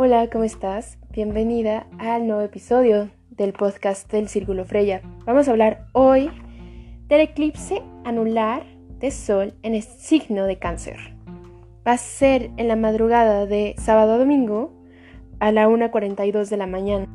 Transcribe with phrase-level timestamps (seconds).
[0.00, 0.96] Hola, ¿cómo estás?
[1.10, 5.02] Bienvenida al nuevo episodio del podcast del Círculo Freya.
[5.26, 6.30] Vamos a hablar hoy
[7.08, 8.62] del eclipse anular
[9.00, 11.16] de Sol en el signo de cáncer.
[11.84, 14.70] Va a ser en la madrugada de sábado a domingo
[15.40, 17.08] a la 1.42 de la mañana.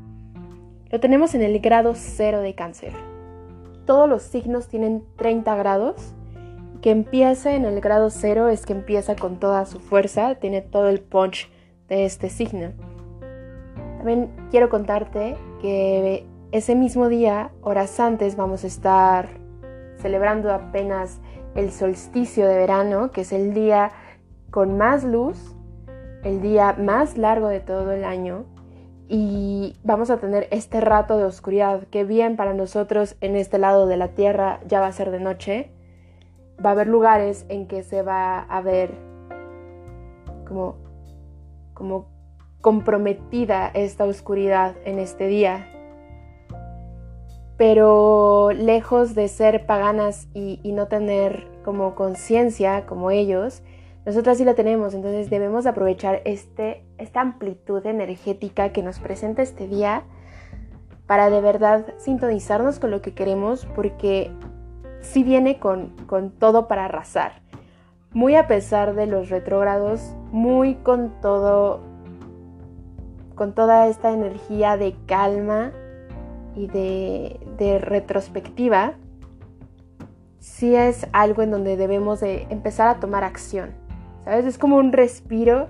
[0.92, 2.92] Lo tenemos en el grado cero de cáncer.
[3.86, 6.14] Todos los signos tienen 30 grados.
[6.82, 10.90] Que empiece en el grado cero es que empieza con toda su fuerza, tiene todo
[10.90, 11.50] el punch
[11.94, 12.72] este signo.
[13.98, 19.28] También quiero contarte que ese mismo día, horas antes, vamos a estar
[19.98, 21.20] celebrando apenas
[21.56, 23.92] el solsticio de verano, que es el día
[24.52, 25.56] con más luz,
[26.24, 28.46] el día más largo de todo el año.
[29.08, 33.88] Y vamos a tener este rato de oscuridad, que bien para nosotros en este lado
[33.88, 35.72] de la Tierra ya va a ser de noche.
[36.64, 38.92] Va a haber lugares en que se va a ver
[40.48, 40.76] como,
[41.74, 42.08] como
[42.62, 45.74] comprometida esta oscuridad en este día
[47.58, 53.62] pero lejos de ser paganas y, no tener como conciencia como ellos,
[54.06, 59.68] nosotras sí la tenemos, entonces debemos aprovechar este, esta amplitud energética que nos presenta este
[59.68, 60.04] día
[61.08, 64.32] para de verdad sintonizarnos con lo que queremos, porque
[65.02, 67.43] sí viene con, con todo para arrasar.
[68.14, 71.82] Muy a pesar de los retrógrados, muy con todo,
[73.36, 75.72] con toda esta energía de calma,
[76.56, 78.94] y de, retrospectiva,
[80.40, 83.72] sí es algo en donde debemos de empezar a tomar acción.
[84.24, 84.46] ¿Sabes?
[84.46, 85.70] Es como un respiro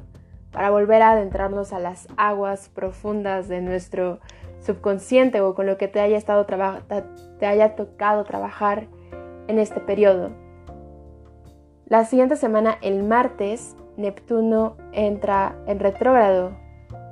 [0.52, 4.20] para volver a adentrarnos a las aguas profundas de nuestro
[4.60, 8.88] subconsciente o con lo que te haya, estado te haya tocado trabajar
[9.48, 10.32] en este periodo.
[11.94, 16.58] La siguiente semana, el martes, Neptuno entra en retrógrado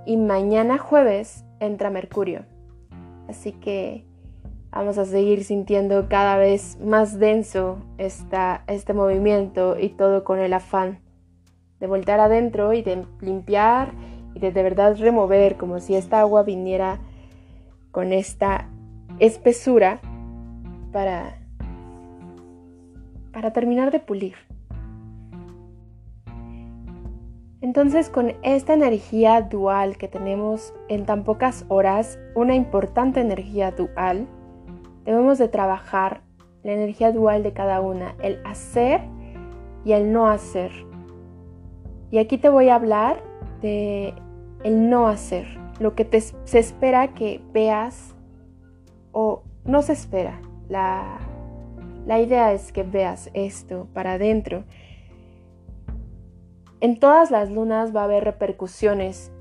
[0.08, 2.46] y mañana jueves entra Mercurio.
[3.30, 4.08] Así que
[4.72, 10.98] vamos a seguir sintiendo cada vez más denso este movimiento y todo con el afán
[11.80, 13.92] de voltar adentro y de limpiar
[14.34, 16.98] y de de verdad remover como si esta agua viniera
[17.92, 18.68] con esta
[19.20, 20.02] espesura
[20.92, 21.38] para,
[23.32, 24.51] para terminar de pulir.
[27.62, 34.28] Entonces con esta energía dual que tenemos en tan pocas horas, una importante energía dual,
[35.06, 36.22] debemos de trabajar
[36.64, 39.02] la energía dual de cada una, el hacer
[39.86, 40.72] y el no hacer.
[42.10, 43.22] Y aquí te voy a hablar
[43.62, 44.16] de
[44.64, 45.46] el no hacer,
[45.80, 48.16] lo que se espera que veas
[49.12, 50.42] o no se espera.
[50.68, 51.20] La,
[52.08, 54.64] la idea es que veas esto para adentro
[56.82, 59.32] en todas las lunas va a haber repercusiones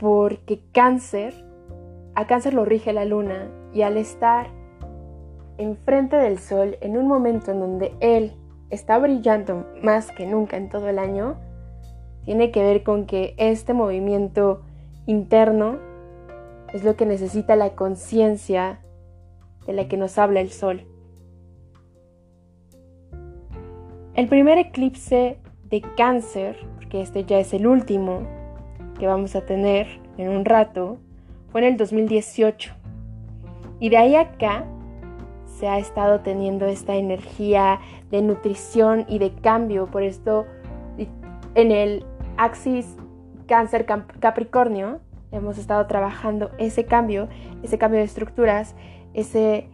[0.00, 1.34] porque cáncer,
[2.14, 4.46] a cáncer lo rige la luna y al estar
[5.58, 8.36] enfrente del sol en un momento en donde él
[8.70, 11.36] está brillando más que nunca en todo el año,
[12.24, 14.62] tiene que ver con que este movimiento
[15.06, 15.78] interno
[16.72, 18.80] es lo que necesita la conciencia
[19.66, 20.86] de la que nos habla el sol.
[24.14, 25.38] El primer eclipse
[25.70, 28.22] de cáncer, porque este ya es el último
[28.98, 29.86] que vamos a tener
[30.16, 30.98] en un rato,
[31.50, 32.72] fue en el 2018.
[33.80, 34.64] Y de ahí acá
[35.46, 37.80] se ha estado teniendo esta energía
[38.10, 39.86] de nutrición y de cambio.
[39.86, 40.46] Por esto,
[41.54, 42.04] en el
[42.36, 42.96] Axis
[43.46, 43.86] Cáncer
[44.20, 45.00] Capricornio,
[45.32, 47.28] hemos estado trabajando ese cambio,
[47.62, 48.74] ese cambio de estructuras,
[49.14, 49.68] ese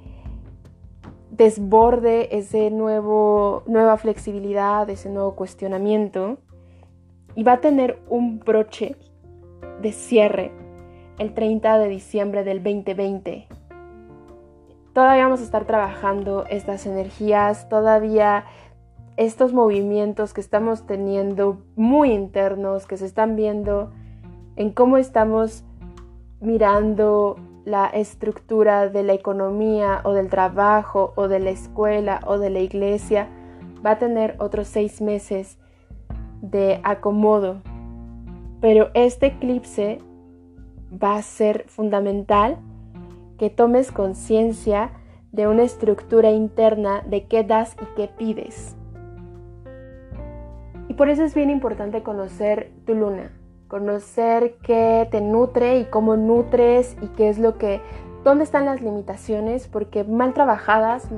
[1.36, 6.38] desborde, ese nuevo, nueva flexibilidad, ese nuevo cuestionamiento.
[7.34, 8.96] Y va a tener un broche
[9.82, 10.52] de cierre
[11.18, 13.48] el 30 de diciembre del 2020.
[14.92, 18.44] Todavía vamos a estar trabajando estas energías, todavía
[19.16, 23.92] estos movimientos que estamos teniendo muy internos, que se están viendo
[24.54, 25.64] en cómo estamos
[26.40, 32.50] mirando la estructura de la economía o del trabajo o de la escuela o de
[32.50, 33.28] la iglesia,
[33.84, 35.58] va a tener otros seis meses
[36.40, 37.62] de acomodo.
[38.60, 39.98] Pero este eclipse
[40.90, 42.58] va a ser fundamental
[43.38, 44.92] que tomes conciencia
[45.32, 48.76] de una estructura interna de qué das y qué pides.
[50.88, 53.32] Y por eso es bien importante conocer tu luna,
[53.74, 57.80] conocer qué te nutre y cómo nutres y qué es lo que,
[58.22, 61.08] dónde están las limitaciones, porque mal trabajadas,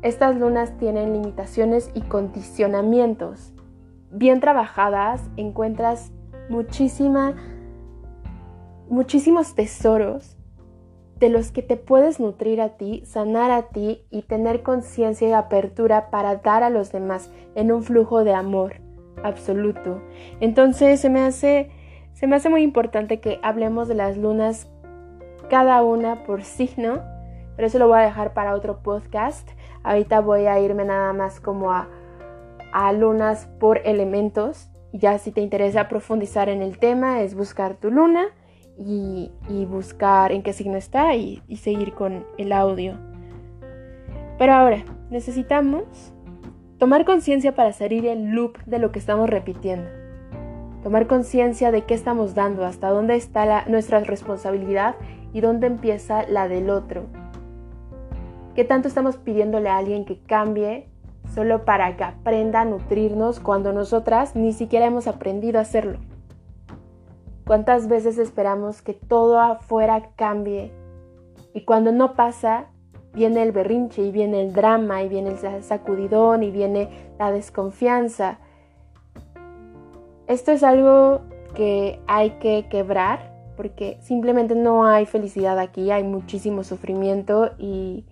[0.00, 3.52] estas lunas tienen limitaciones y condicionamientos.
[4.10, 6.12] Bien trabajadas, encuentras
[6.48, 7.34] muchísima
[8.88, 10.38] muchísimos tesoros
[11.18, 15.32] de los que te puedes nutrir a ti, sanar a ti y tener conciencia y
[15.32, 18.76] apertura para dar a los demás en un flujo de amor
[19.22, 20.02] absoluto.
[20.40, 21.70] Entonces se me hace
[22.12, 24.68] se me hace muy importante que hablemos de las lunas
[25.48, 27.00] cada una por signo,
[27.56, 29.48] pero eso lo voy a dejar para otro podcast.
[29.82, 31.88] Ahorita voy a irme nada más como a,
[32.72, 34.70] a lunas por elementos.
[34.92, 38.26] Ya si te interesa profundizar en el tema es buscar tu luna
[38.76, 39.30] y,
[39.68, 42.94] buscar en qué signo está y, y seguir con el audio.
[44.38, 46.12] Pero ahora, necesitamos
[46.80, 49.90] tomar conciencia para salir el loop de lo que estamos repitiendo.
[50.82, 54.96] Tomar conciencia de qué estamos dando, hasta dónde está la, nuestra responsabilidad
[55.34, 57.04] y dónde empieza la del otro.
[58.54, 60.88] ¿Qué tanto estamos pidiéndole a alguien que cambie
[61.34, 65.98] solo para que aprenda a nutrirnos cuando nosotras ni siquiera hemos aprendido a hacerlo?
[67.46, 70.72] ¿Cuántas veces esperamos que todo afuera cambie?
[71.52, 72.69] Y cuando no pasa,
[73.12, 78.38] viene el berrinche y viene el drama y viene el sacudidón y viene la desconfianza.
[80.26, 81.22] Esto es algo
[81.54, 88.06] que hay que quebrar porque simplemente no hay felicidad aquí, hay muchísimo sufrimiento y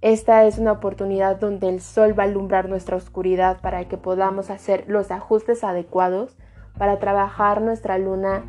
[0.00, 4.50] esta es una oportunidad donde el sol va a alumbrar nuestra oscuridad para que podamos
[4.50, 6.36] hacer los ajustes adecuados
[6.76, 8.44] para trabajar nuestra luna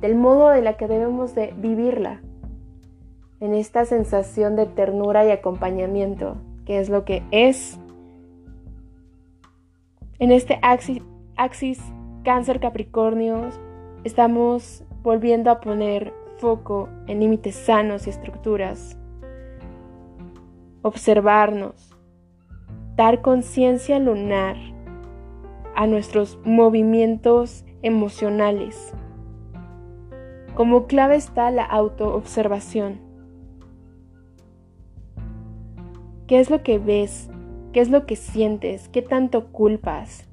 [0.00, 2.22] del modo de la que debemos de vivirla,
[3.44, 7.78] en esta sensación de ternura y acompañamiento, que es lo que es.
[10.18, 11.02] En este axis,
[11.36, 11.80] axis
[12.24, 13.50] cáncer capricornio
[14.02, 18.96] estamos volviendo a poner foco en límites sanos y estructuras,
[20.82, 21.94] observarnos,
[22.96, 24.56] dar conciencia lunar
[25.76, 28.94] a nuestros movimientos emocionales
[30.54, 33.03] como clave está la autoobservación.
[36.26, 37.28] ¿Qué es lo que ves?
[37.72, 38.88] ¿Qué es lo que sientes?
[38.88, 40.26] ¿Qué tanto culpas?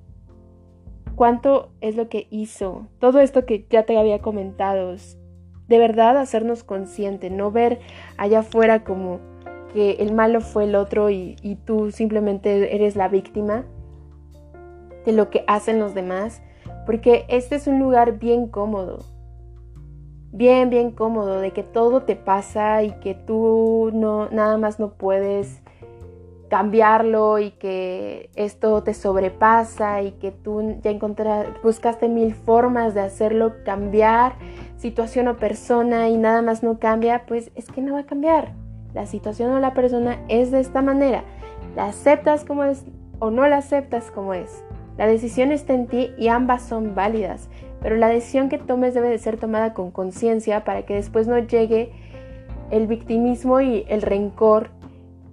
[1.16, 2.88] ¿Cuánto es lo que hizo?
[3.00, 4.96] Todo esto que ya te había comentado.
[5.68, 7.80] De verdad hacernos consciente, no ver
[8.18, 9.20] allá afuera como
[9.74, 13.66] que el malo fue el otro y, y tú simplemente eres la víctima
[15.06, 16.42] de lo que hacen los demás.
[16.86, 19.00] Porque este es un lugar bien cómodo
[20.32, 24.94] bien, bien cómodo de que todo te pasa y que tú no, nada más no
[24.94, 25.62] puedes
[26.52, 33.02] cambiarlo y que esto te sobrepasa y que tú ya encontraste, buscaste mil formas de
[33.02, 34.34] hacerlo cambiar,
[34.78, 38.52] situación o persona y nada más no cambia, pues es que no va a cambiar.
[38.94, 41.24] La situación o la persona es de esta manera.
[41.76, 42.84] La aceptas como es
[43.20, 44.64] o no la aceptas como es.
[44.98, 47.50] La decisión está en ti y ambas son válidas
[47.82, 51.40] pero la decisión que tomes debe de ser tomada con conciencia para que después no
[51.40, 51.92] llegue
[52.70, 54.70] el victimismo y el rencor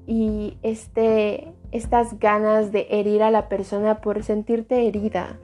[0.08, 5.38] y este, estas ganas de herir a la persona por sentirte herida.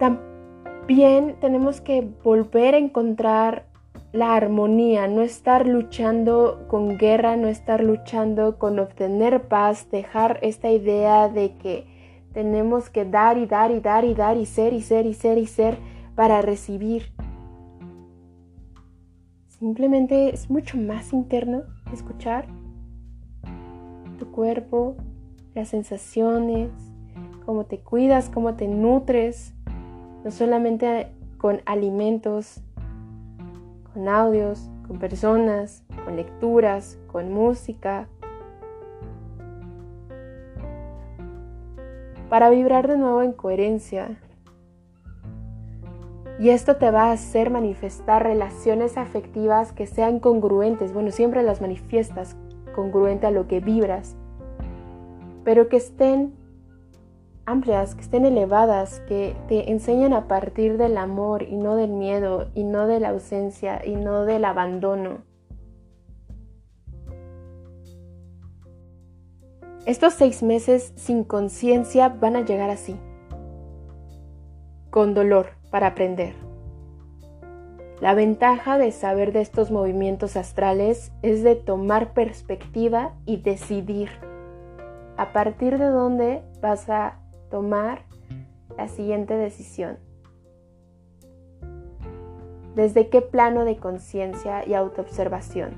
[0.00, 3.66] También tenemos que volver a encontrar
[4.12, 10.68] la armonía, no estar luchando con guerra, no estar luchando con obtener paz, dejar esta
[10.72, 11.86] idea de que
[12.32, 15.38] tenemos que dar y dar y dar y dar y ser y ser y ser
[15.38, 15.78] y ser
[16.16, 17.12] para recibir.
[19.60, 22.46] Simplemente es mucho más interno escuchar
[24.18, 24.96] tu cuerpo,
[25.54, 26.70] las sensaciones,
[27.44, 29.52] cómo te cuidas, cómo te nutres,
[30.24, 32.62] no solamente con alimentos,
[33.92, 38.08] con audios, con personas, con lecturas, con música,
[42.30, 44.18] para vibrar de nuevo en coherencia.
[46.40, 50.94] Y esto te va a hacer manifestar relaciones afectivas que sean congruentes.
[50.94, 52.34] Bueno, siempre las manifiestas
[52.74, 54.16] congruente a lo que vibras,
[55.44, 56.32] pero que estén
[57.44, 62.48] amplias, que estén elevadas, que te enseñen a partir del amor y no del miedo
[62.54, 65.18] y no de la ausencia y no del abandono.
[69.84, 72.96] Estos seis meses sin conciencia van a llegar así,
[74.90, 76.34] con dolor para aprender.
[78.00, 84.08] La ventaja de saber de estos movimientos astrales es de tomar perspectiva y decidir
[85.18, 87.18] a partir de dónde vas a
[87.50, 88.02] tomar
[88.78, 89.98] la siguiente decisión.
[92.74, 95.74] ¿Desde qué plano de conciencia y autoobservación?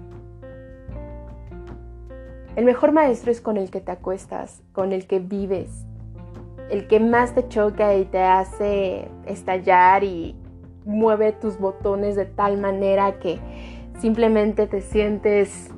[2.54, 5.86] El mejor maestro es con el que te acuestas, con el que vives.
[6.72, 10.34] El que más te choca y te hace estallar y
[10.86, 13.38] mueve tus botones de tal manera que
[13.98, 15.70] simplemente te sientes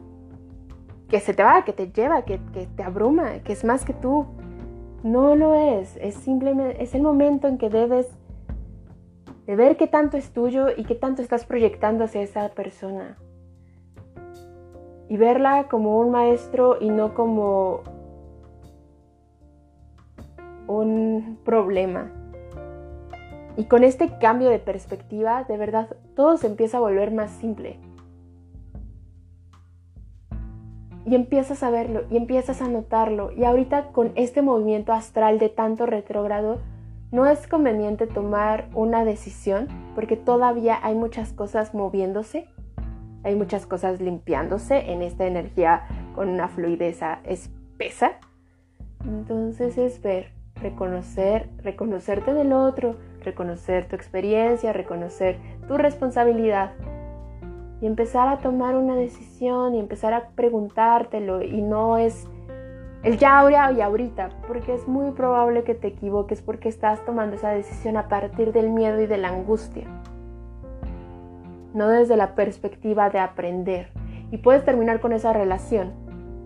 [1.08, 4.26] que se te va, que te lleva, que, te abruma, que es más que tú.
[5.02, 8.08] No lo es, es simplemente, es el momento en que debes
[9.46, 13.18] de ver qué tanto es tuyo y qué tanto estás proyectando hacia esa persona.
[15.08, 17.82] Y verla como un maestro y no como
[20.66, 22.10] un problema.
[23.56, 27.78] Y con este cambio de perspectiva, de verdad, todo se empieza a volver más simple.
[31.06, 33.30] Y empiezas a verlo, y empiezas a notarlo.
[33.32, 36.58] Y ahorita con este movimiento astral de tanto retrógrado,
[37.12, 42.48] no es conveniente tomar una decisión porque todavía hay muchas cosas moviéndose,
[43.22, 48.18] hay muchas cosas limpiándose en esta energía con una fluidez espesa.
[49.04, 56.72] Entonces es ver, reconocer, reconocerte del otro, reconocer tu experiencia, reconocer tu responsabilidad.
[57.80, 61.42] Y empezar a tomar una decisión y empezar a preguntártelo.
[61.42, 62.26] Y no es
[63.04, 67.36] el ya ahora y ahorita, porque es muy probable que te equivoques porque estás tomando
[67.36, 69.84] esa decisión a partir del miedo y de la angustia,
[71.74, 73.90] no desde la perspectiva de aprender.
[74.30, 75.92] Y puedes terminar con esa relación,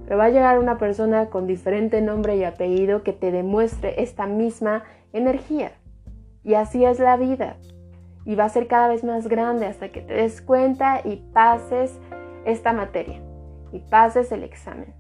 [0.09, 4.27] pero va a llegar una persona con diferente nombre y apellido que te demuestre esta
[4.27, 5.73] misma energía.
[6.43, 7.59] Y así es la vida.
[8.25, 12.01] Y va a ser cada vez más grande hasta que te des cuenta y pases
[12.47, 13.21] esta materia
[13.71, 14.95] y pases el examen.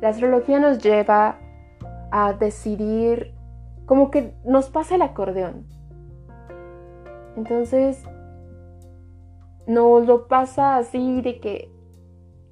[0.00, 1.38] La astrología nos lleva
[2.10, 3.36] a decidir
[3.86, 5.64] como que nos pasa el acordeón.
[7.36, 8.02] Entonces,
[9.68, 11.77] nos lo pasa así de que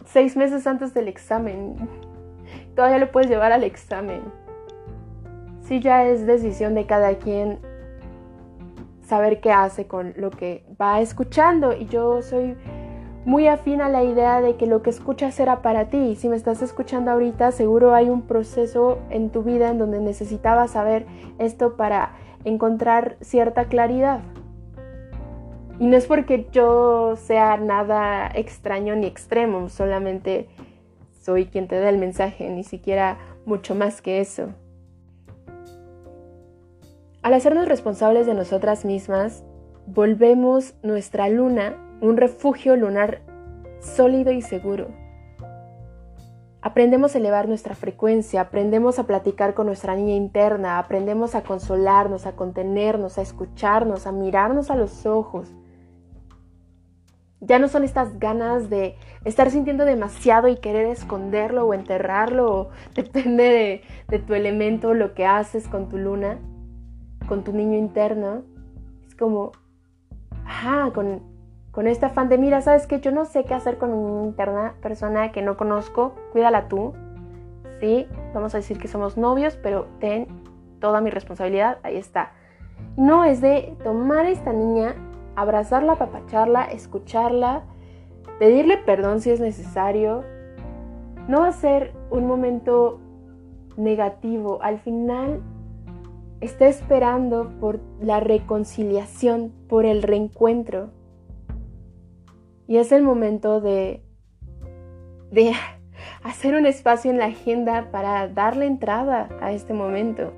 [0.07, 1.77] seis meses antes del examen,
[2.75, 4.23] todavía lo puedes llevar al examen.
[5.63, 7.59] Sí, ya es decisión de cada quien
[9.03, 11.73] saber qué hace con lo que va escuchando.
[11.73, 12.57] Y yo soy
[13.25, 16.15] muy afín a la idea de que lo que escuchas será para ti.
[16.15, 20.71] Si me estás escuchando ahorita, seguro hay un proceso en tu vida en donde necesitabas
[20.73, 21.07] saber
[21.39, 22.13] esto para
[22.45, 24.21] encontrar cierta claridad.
[25.79, 30.49] Y no es porque yo sea nada extraño ni extremo, solamente
[31.21, 34.49] soy quien te da el mensaje, ni siquiera mucho más que eso.
[37.23, 39.45] Al hacernos responsables de nosotras mismas,
[39.87, 43.21] volvemos nuestra luna un refugio lunar
[43.81, 44.89] sólido y seguro.
[46.63, 52.27] Aprendemos a elevar nuestra frecuencia, aprendemos a platicar con nuestra niña interna, aprendemos a consolarnos,
[52.27, 55.53] a contenernos, a escucharnos, a mirarnos a los ojos.
[57.41, 62.71] Ya no son estas ganas de estar sintiendo demasiado y querer esconderlo o enterrarlo, o
[62.95, 66.39] depende de, tu elemento, lo que haces con tu luna,
[67.29, 68.43] con tu niño interno.
[69.07, 69.53] Es como,
[70.45, 71.23] ajá, con,
[71.73, 74.75] con este afán de, mira, sabes que yo no sé qué hacer con una interna
[74.81, 76.95] persona que no conozco, cuídala tú.
[77.81, 80.27] Sí, vamos a decir que somos novios, pero ten
[80.81, 82.33] toda mi responsabilidad, ahí está.
[82.97, 84.95] No, es de tomar a esta niña,
[85.37, 87.63] abrazarla, apapacharla, escucharla,
[88.39, 90.25] pedirle perdón si es necesario.
[91.29, 93.01] No va a ser un momento
[93.77, 95.43] negativo, al final
[96.41, 100.91] está esperando por la reconciliación, por el reencuentro.
[102.67, 104.03] Y es el momento de,
[105.31, 105.53] de
[106.23, 110.33] hacer un espacio en la agenda para darle entrada a este momento.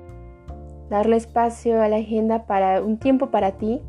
[0.89, 3.81] Darle espacio a la agenda para un tiempo para ti,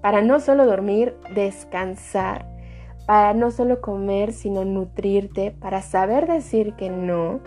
[0.00, 2.46] para no solo dormir, descansar,
[3.06, 7.40] para no solo comer, sino nutrirte, para saber decir que no.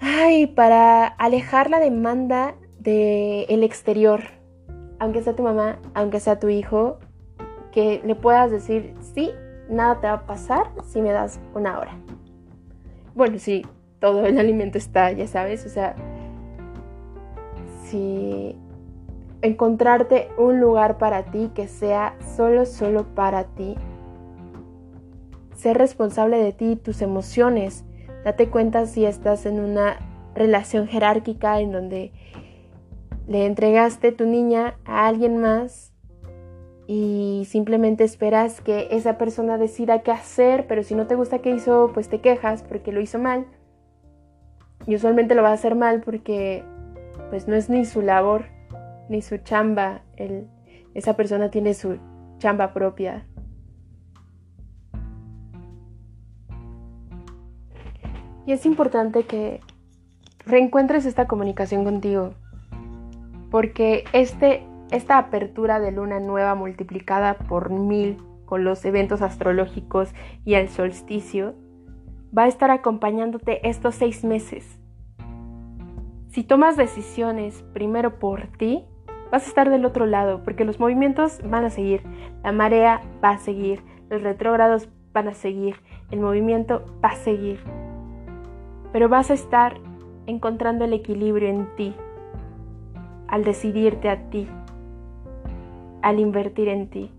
[0.00, 4.22] Ay, para alejar la demanda del exterior,
[4.98, 6.98] aunque sea tu mamá, aunque sea tu hijo,
[7.72, 9.30] que le puedas decir, sí,
[9.68, 11.92] nada te va a pasar si me das una hora.
[13.14, 13.64] Bueno, sí,
[13.98, 15.96] todo el alimento está, ya sabes, o sea,
[17.84, 18.56] si
[19.42, 23.76] encontrarte un lugar para ti que sea solo, solo para ti.
[25.54, 27.84] Ser responsable de ti tus emociones.
[28.24, 29.98] Date cuenta si estás en una
[30.34, 32.12] relación jerárquica en donde
[33.26, 35.92] le entregaste tu niña a alguien más
[36.86, 41.50] y simplemente esperas que esa persona decida qué hacer, pero si no te gusta qué
[41.50, 43.46] hizo, pues te quejas porque lo hizo mal.
[44.86, 46.64] Y usualmente lo va a hacer mal porque
[47.28, 48.46] pues no es ni su labor,
[49.08, 50.02] ni su chamba.
[50.94, 51.98] esa persona tiene su
[52.38, 53.26] chamba propia.
[58.46, 59.60] Y es importante que
[60.46, 62.30] reencuentres esta comunicación contigo.
[63.50, 70.14] Porque este, esta apertura de luna nueva multiplicada por mil con los eventos astrológicos
[70.46, 71.54] y el solsticio
[72.36, 74.78] va a estar acompañándote estos seis meses.
[76.28, 78.84] Si tomas decisiones primero por ti,
[79.30, 82.02] vas a estar del otro lado, porque los movimientos van a seguir,
[82.42, 85.76] la marea va a seguir, los retrógrados van a seguir,
[86.10, 87.60] el movimiento va a seguir.
[88.92, 89.78] Pero vas a estar
[90.26, 91.94] encontrando el equilibrio en ti,
[93.26, 94.48] al decidirte a ti,
[96.02, 97.10] al invertir en ti.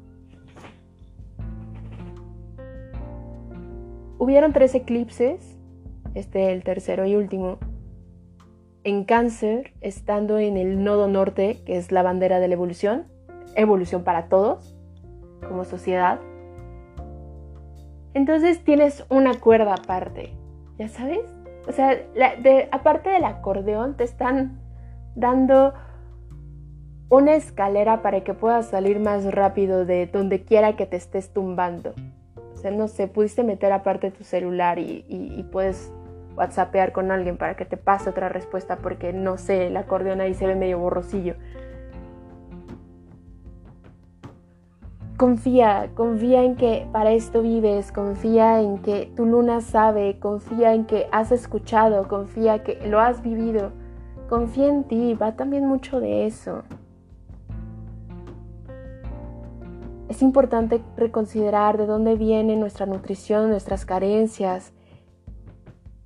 [4.17, 5.57] Hubieron tres eclipses,
[6.13, 7.57] este el tercero y último,
[8.83, 13.07] en cáncer, estando en el nodo norte, que es la bandera de la evolución,
[13.55, 14.75] evolución para todos,
[15.47, 16.19] como sociedad.
[18.13, 20.33] Entonces tienes una cuerda aparte,
[20.77, 21.21] ¿ya sabes?
[21.67, 21.97] O sea,
[22.71, 24.59] aparte del acordeón, te están
[25.15, 25.73] dando
[27.09, 31.93] una escalera para que puedas salir más rápido de donde quiera que te estés tumbando.
[32.53, 35.91] O sea, no sé, pudiste meter aparte tu celular y, y puedes
[36.39, 40.33] whatsappear con alguien para que te pase otra respuesta porque no sé, el acordeón ahí
[40.33, 41.35] se ve medio borrosillo.
[45.17, 50.85] Confía, confía en que para esto vives, confía en que tu luna sabe, confía en
[50.85, 53.73] que has escuchado, confía que lo has vivido,
[54.29, 56.63] confía en ti, va también mucho de eso.
[60.07, 64.71] Es importante reconsiderar de dónde viene nuestra nutrición, nuestras carencias,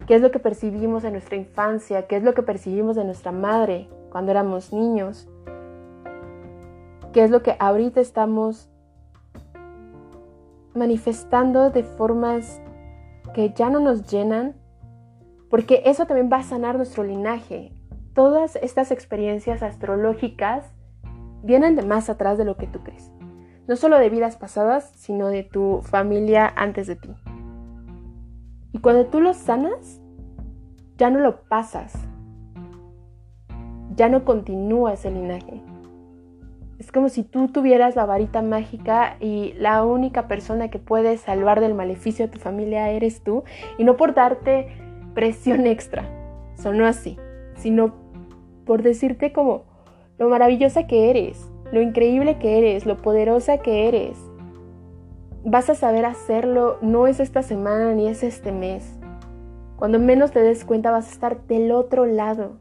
[0.08, 3.32] qué es lo que percibimos en nuestra infancia, qué es lo que percibimos de nuestra
[3.32, 5.30] madre cuando éramos niños,
[7.14, 8.70] qué es lo que ahorita estamos
[10.74, 12.62] manifestando de formas
[13.34, 14.56] que ya no nos llenan,
[15.50, 17.72] porque eso también va a sanar nuestro linaje.
[18.14, 20.66] Todas estas experiencias astrológicas
[21.44, 23.12] vienen de más atrás de lo que tú crees.
[23.68, 27.10] No solo de vidas pasadas, sino de tu familia antes de ti.
[28.84, 30.02] Cuando tú lo sanas,
[30.98, 31.94] ya no lo pasas.
[33.96, 35.62] Ya no continúa ese linaje.
[36.80, 41.62] Es como si tú tuvieras la varita mágica y la única persona que puede salvar
[41.62, 43.46] del maleficio a tu familia eres tú
[43.78, 44.68] y no por darte
[45.14, 46.04] presión extra,
[46.56, 47.18] sonó así,
[47.56, 47.94] sino
[48.66, 49.64] por decirte como
[50.18, 54.18] lo maravillosa que eres, lo increíble que eres, lo poderosa que eres,
[55.46, 58.98] vas a saber hacerlo, no es esta semana ni es este mes.
[59.76, 62.58] Cuando menos te des cuenta vas a estar del otro lado.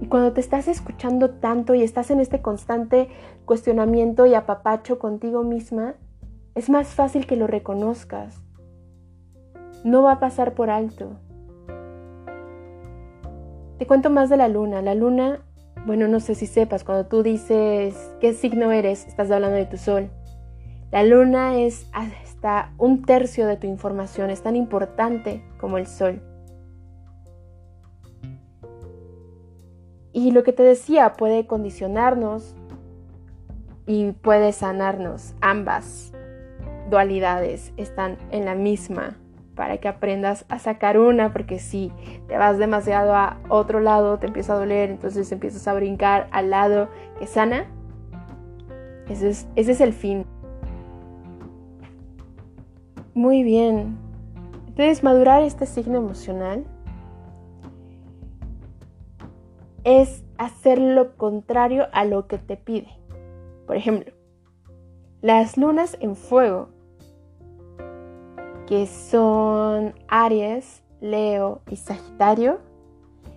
[0.00, 3.08] Y cuando te estás escuchando tanto y estás en este constante
[3.46, 5.94] cuestionamiento y apapacho contigo misma,
[6.54, 8.42] es más fácil que lo reconozcas.
[9.84, 11.18] No va a pasar por alto.
[13.78, 14.82] Te cuento más de la luna.
[14.82, 15.45] La luna
[15.86, 19.76] bueno, no sé si sepas, cuando tú dices qué signo eres, estás hablando de tu
[19.76, 20.10] sol.
[20.90, 26.20] La luna es hasta un tercio de tu información, es tan importante como el sol.
[30.12, 32.56] Y lo que te decía puede condicionarnos
[33.86, 35.34] y puede sanarnos.
[35.40, 36.12] Ambas
[36.90, 39.16] dualidades están en la misma
[39.56, 41.90] para que aprendas a sacar una, porque si
[42.28, 46.50] te vas demasiado a otro lado, te empieza a doler, entonces empiezas a brincar al
[46.50, 46.88] lado
[47.18, 47.66] que sana.
[49.08, 50.26] Ese es, el fin.
[53.14, 53.96] Muy bien.
[54.68, 56.64] Entonces, madurar este signo emocional
[59.84, 62.88] es hacer lo contrario a lo que te pide.
[63.66, 64.12] Por ejemplo,
[65.22, 66.75] las lunas en fuego
[68.66, 72.58] que son Aries, Leo y Sagitario,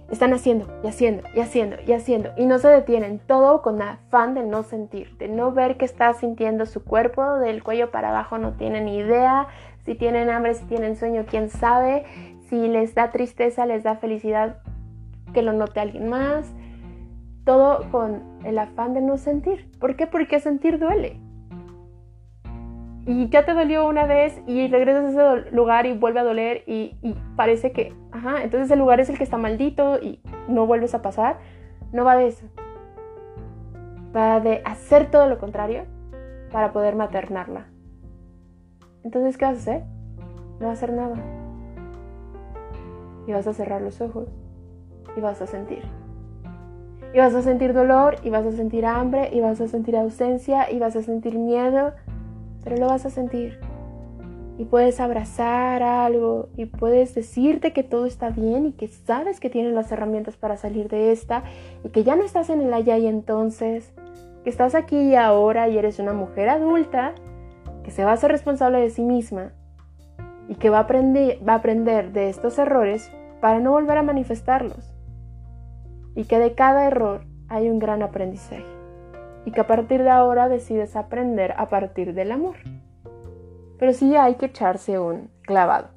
[0.09, 4.33] están haciendo y haciendo y haciendo y haciendo y no se detienen, todo con afán
[4.33, 8.37] de no sentir, de no ver que está sintiendo su cuerpo, del cuello para abajo
[8.39, 9.47] no tienen idea,
[9.85, 12.05] si tienen hambre, si tienen sueño, quién sabe,
[12.49, 14.57] si les da tristeza, les da felicidad,
[15.33, 16.51] que lo note alguien más,
[17.45, 19.69] todo con el afán de no sentir.
[19.79, 20.07] ¿Por qué?
[20.07, 21.19] Porque sentir duele
[23.05, 26.63] y ya te dolió una vez y regresas a ese lugar y vuelve a doler
[26.67, 26.95] y,
[27.35, 31.01] parece que, ajá, entonces el lugar es el que está maldito y no vuelves a
[31.01, 31.37] pasar.
[31.91, 32.45] No va de eso.
[34.15, 35.85] Va de hacer todo lo contrario
[36.51, 37.67] para poder maternarla.
[39.03, 39.83] Entonces, ¿qué vas a hacer?
[40.59, 41.15] No vas a hacer nada.
[43.27, 44.27] Y vas a cerrar los ojos
[45.15, 45.83] y vas a sentir.
[47.13, 50.69] Y vas a sentir dolor y vas a sentir hambre y vas a sentir ausencia
[50.69, 51.93] y vas a sentir miedo
[52.63, 53.59] pero lo vas a sentir.
[54.57, 59.49] y puedes abrazar algo y puedes decirte que todo está bien y que sabes que
[59.49, 61.43] tienes las herramientas para salir de esta
[61.85, 63.93] y que ya no estás en el allá y entonces,
[64.43, 67.13] que estás aquí y ahora y eres una mujer adulta
[67.85, 69.53] que se va a ser responsable de sí misma
[70.49, 74.03] y que va a aprender, va a aprender de estos errores para no volver a
[74.03, 74.93] manifestarlos.
[76.15, 78.78] Y que de cada error hay un gran aprendizaje.
[79.49, 82.57] Y que a partir de ahora decides aprender a partir del amor
[83.79, 85.87] pero sí hay que echarse un clavado.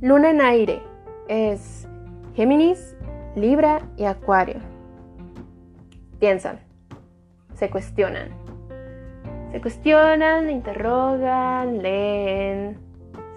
[0.00, 0.82] Luna en aire
[1.28, 1.88] es
[2.34, 2.96] Géminis,
[3.36, 4.56] Libra y Acuario.
[6.18, 6.58] Piensan,
[7.54, 8.28] se cuestionan.
[9.52, 12.76] Se cuestionan, interrogan, leen,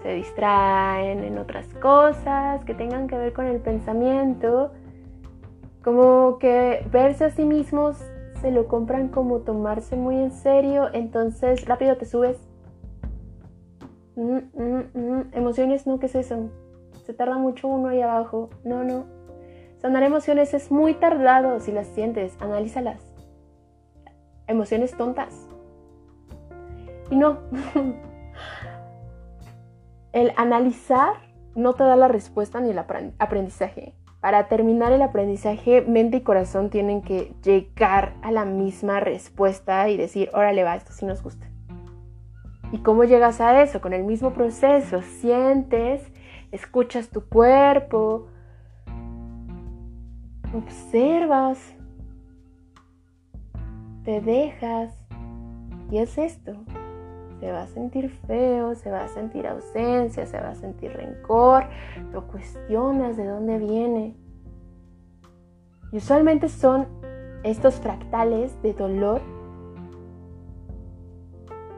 [0.02, 4.72] se distraen en otras cosas que tengan que ver con el pensamiento,
[5.82, 7.98] como que verse a sí mismos
[8.40, 12.38] se lo compran como tomarse muy en serio, entonces rápido te subes.
[14.16, 15.30] Mm, mm, mm.
[15.32, 16.50] Emociones, no, ¿qué es eso?
[17.04, 18.50] Se tarda mucho uno ahí abajo.
[18.64, 19.04] No, no.
[19.78, 23.00] Sanar emociones es muy tardado si las sientes, analízalas.
[24.46, 25.48] Emociones tontas.
[27.10, 27.38] Y no.
[30.12, 31.14] el analizar
[31.54, 33.94] no te da la respuesta ni el aprendizaje.
[34.22, 39.96] Para terminar el aprendizaje, mente y corazón tienen que llegar a la misma respuesta y
[39.96, 41.48] decir, órale va, esto sí nos gusta.
[42.70, 43.80] ¿Y cómo llegas a eso?
[43.80, 46.08] Con el mismo proceso, sientes,
[46.52, 48.28] escuchas tu cuerpo,
[50.54, 51.58] observas,
[54.04, 54.94] te dejas
[55.90, 56.64] y es esto.
[57.42, 61.64] Se va a sentir feo, se va a sentir ausencia, se va a sentir rencor,
[62.12, 64.16] lo cuestionas de dónde viene.
[65.90, 66.86] Y usualmente son
[67.42, 69.22] estos fractales de dolor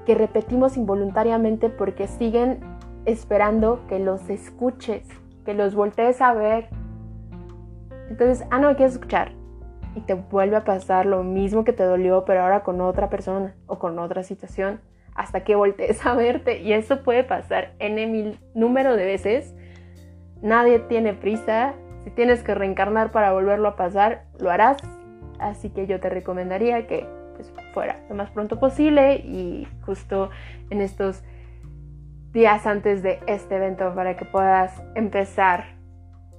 [0.04, 2.60] que repetimos involuntariamente porque siguen
[3.06, 5.08] esperando que los escuches,
[5.46, 6.68] que los voltees a ver.
[8.10, 9.32] Entonces, ah, no, me quieres escuchar.
[9.94, 13.54] Y te vuelve a pasar lo mismo que te dolió, pero ahora con otra persona
[13.66, 14.80] o con otra situación
[15.14, 16.60] hasta que voltees a verte.
[16.60, 19.54] Y eso puede pasar en mil número de veces.
[20.42, 21.74] Nadie tiene prisa.
[22.04, 24.78] Si tienes que reencarnar para volverlo a pasar, lo harás.
[25.38, 30.30] Así que yo te recomendaría que pues, fuera lo más pronto posible y justo
[30.70, 31.22] en estos
[32.32, 35.76] días antes de este evento para que puedas empezar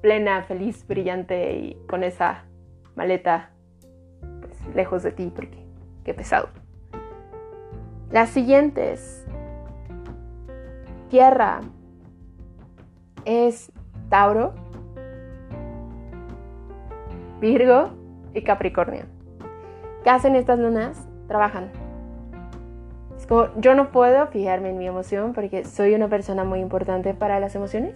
[0.01, 2.45] plena, feliz, brillante y con esa
[2.95, 3.51] maleta
[4.41, 5.57] pues, lejos de ti porque
[6.03, 6.64] qué pesado.
[8.11, 9.25] Las siguientes.
[11.09, 11.61] Tierra
[13.25, 13.71] es
[14.09, 14.53] Tauro,
[17.41, 17.89] Virgo
[18.33, 19.05] y Capricornio.
[20.03, 21.07] ¿Qué hacen estas lunas?
[21.27, 21.71] Trabajan.
[23.17, 27.13] Es como, yo no puedo fijarme en mi emoción porque soy una persona muy importante
[27.13, 27.95] para las emociones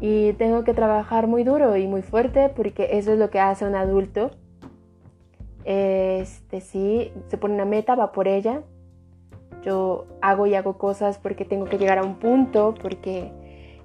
[0.00, 3.64] y tengo que trabajar muy duro y muy fuerte porque eso es lo que hace
[3.64, 4.32] un adulto.
[5.64, 8.62] Este sí, se pone una meta, va por ella
[9.64, 13.32] yo hago y hago cosas porque tengo que llegar a un punto, porque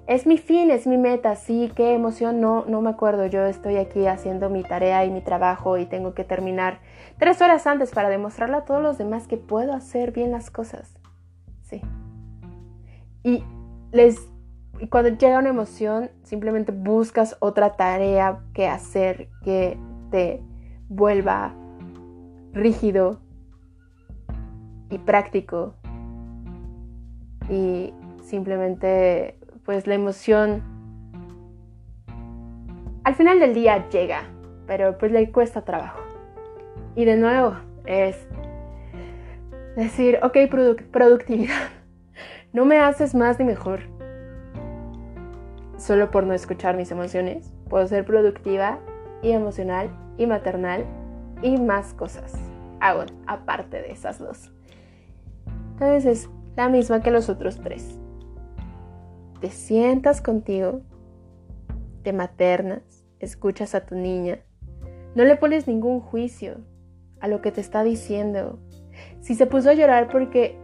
[0.06, 3.76] es mi fin, es mi meta, sí, qué emoción, no, no me acuerdo, yo estoy
[3.76, 6.80] aquí haciendo mi tarea y mi trabajo y tengo que terminar
[7.18, 10.98] tres horas antes para demostrarle a todos los demás que puedo hacer bien las cosas,
[11.62, 11.80] sí.
[13.22, 13.44] Y
[13.92, 14.28] les,
[14.90, 19.78] cuando llega una emoción, simplemente buscas otra tarea que hacer que
[20.10, 20.42] te
[20.88, 21.54] vuelva
[22.52, 23.20] rígido,
[24.90, 25.74] y práctico.
[27.48, 30.62] Y simplemente, pues la emoción
[33.04, 34.22] al final del día llega,
[34.66, 36.00] pero pues le cuesta trabajo.
[36.94, 38.16] Y de nuevo, es
[39.74, 40.36] decir, ok,
[40.90, 41.68] productividad,
[42.52, 43.80] no me haces más ni mejor.
[45.76, 48.78] Solo por no escuchar mis emociones, puedo ser productiva
[49.22, 50.84] y emocional y maternal
[51.42, 52.34] y más cosas.
[52.80, 54.52] Hago aparte de esas dos.
[55.80, 57.98] Entonces es la misma que los otros tres.
[59.40, 60.82] Te sientas contigo,
[62.02, 62.82] te maternas,
[63.18, 64.40] escuchas a tu niña,
[65.14, 66.58] no le pones ningún juicio
[67.20, 68.58] a lo que te está diciendo.
[69.20, 70.58] Si se puso a llorar porque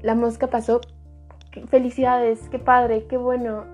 [0.00, 0.80] la mosca pasó,
[1.68, 3.66] felicidades, qué padre, qué bueno.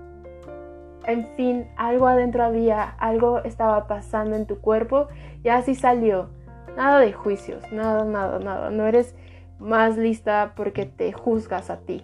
[1.07, 5.07] En fin, algo adentro había, algo estaba pasando en tu cuerpo
[5.45, 6.29] y así salió.
[6.75, 8.69] Nada de juicios, nada, nada, nada.
[8.69, 9.15] No eres
[9.61, 12.03] más lista porque te juzgas a ti.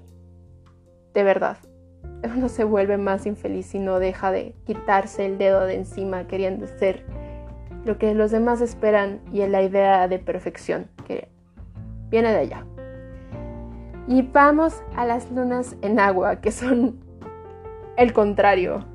[1.13, 1.58] De verdad,
[2.36, 6.67] uno se vuelve más infeliz y no deja de quitarse el dedo de encima queriendo
[6.67, 7.04] ser
[7.86, 11.30] lo que los demás esperan y la idea de perfección que
[12.10, 12.65] viene de allá.
[14.08, 17.00] Y vamos a las lunas en agua, que son
[17.98, 18.86] el contrario.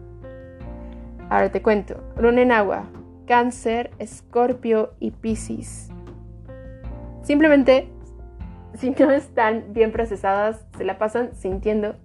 [1.29, 1.96] Ahora te cuento.
[2.16, 2.85] Luna en agua,
[3.27, 5.90] cáncer, escorpio y piscis.
[7.22, 7.88] Simplemente,
[8.78, 11.96] si no están bien procesadas, se la pasan sintiendo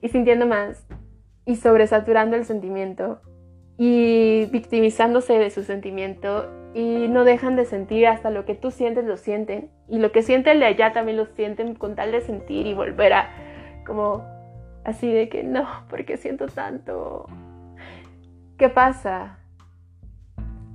[0.00, 0.86] y sintiendo más
[1.44, 3.20] y sobresaturando el sentimiento
[3.78, 9.04] y victimizándose de su sentimiento y no dejan de sentir hasta lo que tú sientes
[9.04, 12.20] lo sienten y lo que siente el de allá también lo sienten con tal de
[12.20, 13.30] sentir y volver a
[13.86, 14.24] como
[14.84, 17.26] así de que no, porque siento tanto.
[18.56, 19.38] ¿Qué pasa?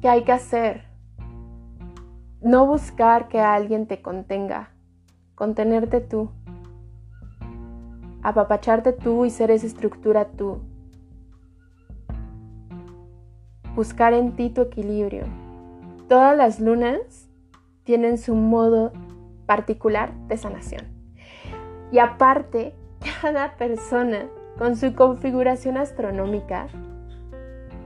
[0.02, 0.84] ¿Qué hay que hacer?
[2.42, 4.72] No buscar que alguien te contenga,
[5.42, 6.30] contenerte tú,
[8.22, 10.60] apapacharte tú y ser esa estructura tú
[13.76, 15.24] buscar en ti tu equilibrio.
[16.08, 17.28] Todas las lunas
[17.86, 18.92] tienen su modo
[19.48, 20.86] particular de sanación.
[21.92, 22.76] Y aparte,
[23.24, 24.28] cada persona
[24.60, 26.68] con su configuración astronómica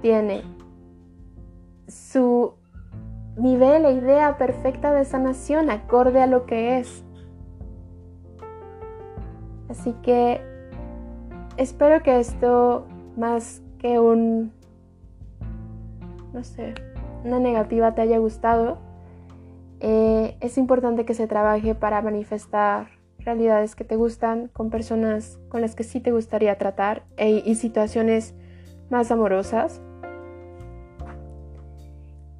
[0.01, 0.43] tiene
[1.87, 2.55] su
[3.37, 7.04] nivel e idea perfecta de sanación acorde a lo que es.
[9.77, 10.41] Así que
[11.57, 14.51] espero que esto, más que un
[16.35, 16.73] no sé,
[17.23, 18.77] una negativa te haya gustado,
[19.79, 22.87] eh, es importante que se trabaje para manifestar
[23.19, 27.55] realidades que te gustan con personas con las que sí te gustaría tratar e, y
[27.55, 28.35] situaciones
[28.89, 29.81] más amorosas.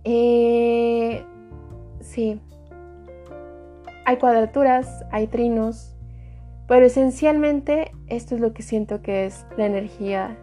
[0.04, 1.24] Eh,
[2.02, 2.40] sí,
[4.06, 5.95] hay cuadraturas, hay trinos,
[6.68, 10.38] pero esencialmente esto es lo que siento que es la energía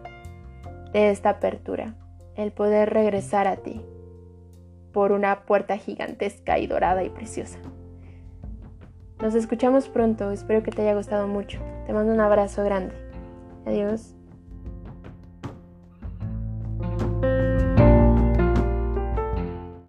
[0.93, 1.95] de esta apertura
[2.35, 3.81] el poder regresar a ti
[4.91, 7.59] por una puerta gigantesca y dorada y preciosa.
[9.21, 11.59] Nos escuchamos pronto, espero que te haya gustado mucho.
[11.85, 12.93] Te mando un abrazo grande.
[13.65, 14.15] Adiós.